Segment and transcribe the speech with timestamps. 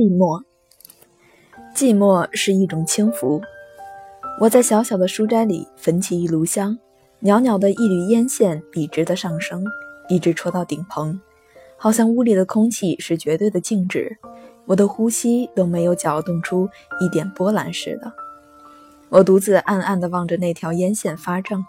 [0.00, 0.42] 寂寞，
[1.74, 3.42] 寂寞是一种轻浮。
[4.40, 6.78] 我在小小的书斋里焚起一炉香，
[7.18, 9.62] 袅袅的一缕烟线笔直的上升，
[10.08, 11.20] 一直戳到顶棚，
[11.76, 14.16] 好像屋里的空气是绝对的静止，
[14.64, 16.66] 我的呼吸都没有搅动出
[16.98, 18.10] 一点波澜似的。
[19.10, 21.62] 我独自暗暗地望着那条烟线发怔。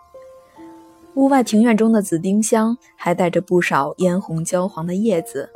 [1.15, 5.49] 屋外庭院中的紫丁香还带着不少嫣红焦黄的叶子。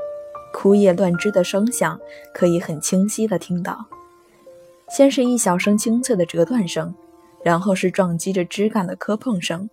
[0.55, 1.99] 枯叶乱枝的声响
[2.33, 3.85] 可以很清晰地听到，
[4.87, 6.95] 先是一小声清脆的折断声，
[7.43, 9.69] 然后是撞击着枝干的磕碰声，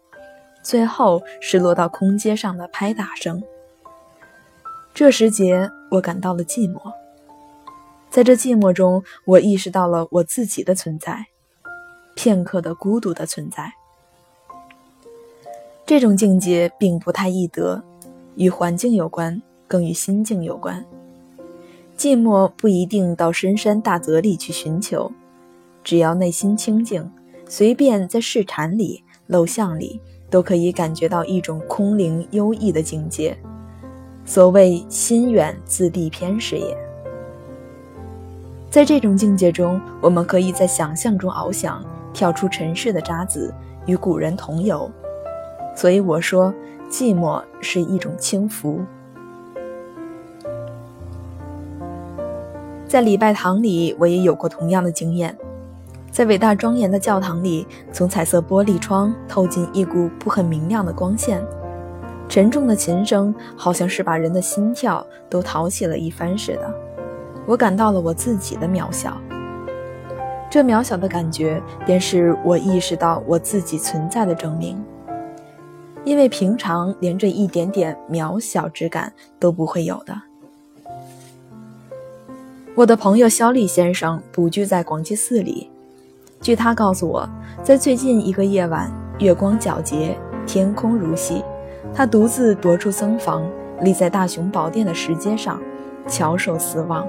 [0.61, 3.41] 最后是落到空阶上的拍打声。
[4.93, 6.93] 这时节，我感到了寂寞。
[8.11, 11.27] 在这寂寞中，我意识到了我自己的存在，
[12.17, 13.73] 片刻的孤独的存在。
[15.87, 17.85] 这种境界并不太易得，
[18.35, 19.41] 与环境有关。
[19.73, 20.85] 更与心境有关。
[21.97, 25.11] 寂寞不一定到深山大泽里去寻求，
[25.83, 27.11] 只要内心清静，
[27.49, 33.35] 随便在市禅里、陋巷里，都可以感觉到一种空灵幽逸的境界。
[34.27, 36.77] 所谓心远自地偏是也。
[38.71, 43.51] 在这种境界中，我们可以在想象中翱翔，跳出尘世的渣滓，
[43.87, 44.91] 与古人同游。
[45.75, 46.53] 所以我说，
[46.91, 48.83] 寂寞是一种轻浮。
[52.93, 55.35] 在礼拜堂里，我也有过同样的经验。
[56.11, 61.43] 在伟大庄严的教堂里，从彩色玻璃窗透进一股不很明亮的光线，
[62.29, 66.75] 沉重的琴声好像是把人的心跳都陶起了一番似的。
[67.47, 69.17] 我感到了我自己的渺小，
[70.51, 74.85] 这渺小的感觉便是我意识到我自己存在的证明。
[76.05, 79.11] 因为平常连这一点点渺小之感
[79.41, 80.15] 都不会有的。
[82.75, 85.69] 我的朋友肖立先生独居在广济寺里。
[86.41, 87.29] 据他告诉我，
[87.63, 90.17] 在最近一个夜晚，月光皎洁，
[90.47, 91.45] 天空如洗，
[91.95, 93.47] 他独自踱出僧房，
[93.83, 95.61] 立在大雄宝殿的石阶上，
[96.09, 97.07] 翘首四望。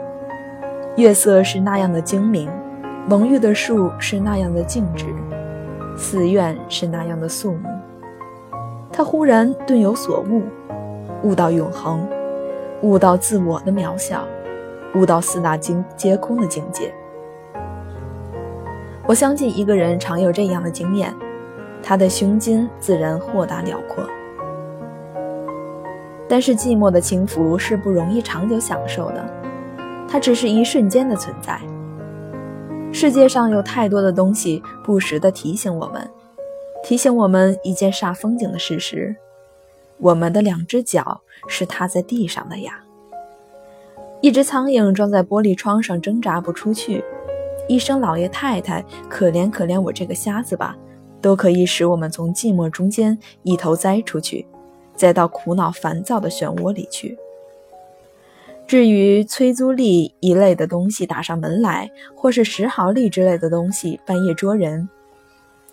[0.97, 2.49] 月色是那样的精明，
[3.07, 5.05] 蒙郁的树是那样的静止，
[5.95, 7.69] 寺院是那样的肃穆。
[8.91, 10.43] 他忽然顿有所悟，
[11.23, 12.05] 悟到永恒，
[12.81, 14.27] 悟到自我的渺小。
[14.95, 16.93] 悟到四大经皆空的境界。
[19.05, 21.13] 我相信一个人常有这样的经验，
[21.81, 24.03] 他的胸襟自然豁达辽阔。
[26.27, 29.23] 但是寂寞的轻浮是不容易长久享受的，
[30.07, 31.59] 它只是一瞬间的存在。
[32.91, 36.09] 世界上有太多的东西不时地提醒我们，
[36.83, 39.15] 提醒我们一件煞风景的事实：
[39.97, 42.83] 我们的两只脚是踏在地上的呀。
[44.23, 47.03] 一只苍蝇撞在玻璃窗上挣扎不出去，
[47.67, 50.77] 一声“老爷太太，可怜可怜我这个瞎子吧”，
[51.19, 54.47] 都可以使我们从寂寞中间一头栽出去，
[54.95, 57.17] 栽到苦恼烦躁的漩涡里去。
[58.65, 64.87] 至于催租吏一类的东西打上门来，或是十毫吏之类的东西半夜捉人，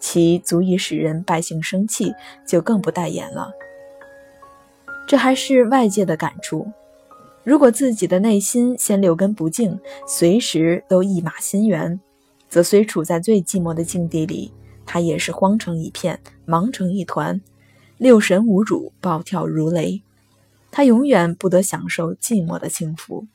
[0.01, 2.13] 其足以使人百姓生气，
[2.45, 3.53] 就更不待言了。
[5.07, 6.67] 这还是外界的感触。
[7.43, 11.99] 如果自己的内心先六根不净，随时都一马心猿，
[12.49, 14.53] 则虽处在最寂寞的境地里，
[14.85, 17.41] 他也是慌成一片，忙成一团，
[17.97, 20.03] 六神无主，暴跳如雷。
[20.71, 23.27] 他永远不得享受寂寞的幸福。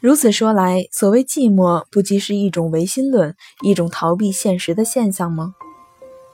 [0.00, 5.54] 如此说来，所谓寂寞，不即是一种唯心论，一种逃避现实的现象吗？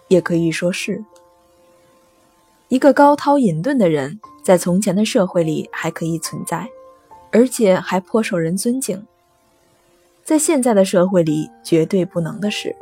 [0.09, 1.05] 也可以说是。
[2.69, 6.69] 一个高涛隐遁的人，在从前的社会里还可以存在，
[7.33, 9.03] 而且还颇受人尊敬。
[10.23, 12.77] 在现在的社会里，绝对不能的事。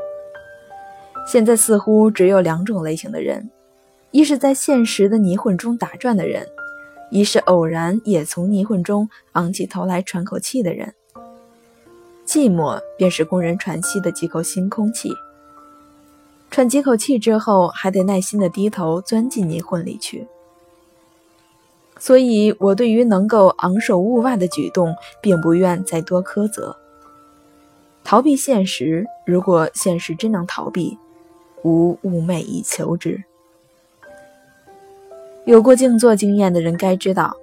[1.24, 3.48] 现在似乎只有两种类型的人：
[4.10, 6.44] 一是在现实的泥混中打转的人，
[7.12, 10.92] 一是偶然也从泥混中昂起头来喘口气的人。
[12.26, 15.12] 寂寞便是供人喘息的几口新空气。
[16.56, 20.26] 喘几口气之后，还得耐心地低头钻进泥混里去。
[21.98, 26.74] 所以，我对于能够昂首物外的举动，并不愿再多苛责。
[28.02, 30.96] 逃避现实，如果现实真能逃避，
[31.62, 33.22] 吾寤寐以求之。
[35.44, 37.36] 有过静坐经验的人该知道，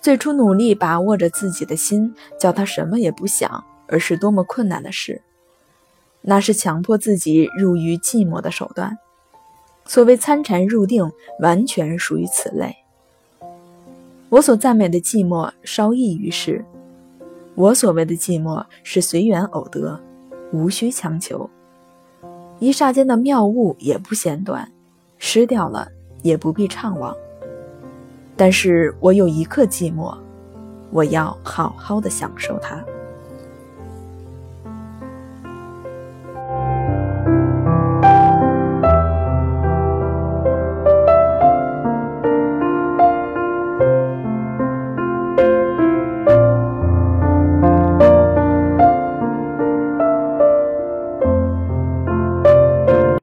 [0.00, 5.20] 最初努力把握着自己的心，叫他什么也不想，而是多么困难的事。
[6.30, 8.98] 那是强迫自己入于寂寞的手段。
[9.86, 11.10] 所谓参禅入定，
[11.40, 12.76] 完全属于此类。
[14.28, 16.62] 我所赞美的寂寞稍异于世，
[17.54, 19.98] 我所谓的寂寞是随缘偶得，
[20.52, 21.48] 无需强求。
[22.58, 24.70] 一霎间的妙物也不嫌短，
[25.16, 25.88] 失掉了
[26.20, 27.16] 也不必怅惘。
[28.36, 30.14] 但是我有一刻寂寞，
[30.90, 32.84] 我要好好的享受它。